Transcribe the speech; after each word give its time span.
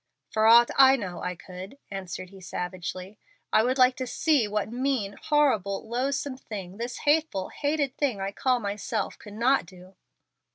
"For 0.31 0.47
aught 0.47 0.71
I 0.77 0.95
know 0.95 1.21
I 1.21 1.35
could," 1.35 1.77
answered 1.91 2.31
he, 2.31 2.41
savagely. 2.41 3.19
"I 3.53 3.61
would 3.61 3.77
like 3.77 3.95
to 3.97 4.07
see 4.07 4.47
what 4.47 4.71
mean, 4.71 5.13
horrible, 5.25 5.87
loathsome 5.87 6.37
thing, 6.37 6.77
this 6.77 7.01
hateful, 7.05 7.49
hated 7.49 7.95
thing 7.97 8.19
I 8.19 8.31
call 8.31 8.59
myself 8.59 9.19
could 9.19 9.33
not 9.35 9.67
do." 9.67 9.93